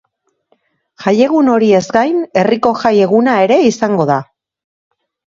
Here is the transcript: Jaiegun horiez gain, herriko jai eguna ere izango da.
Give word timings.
Jaiegun 1.01 1.49
horiez 1.55 1.81
gain, 1.97 2.17
herriko 2.41 2.71
jai 2.83 2.93
eguna 3.09 3.35
ere 3.49 3.59
izango 3.67 4.07
da. 4.13 4.17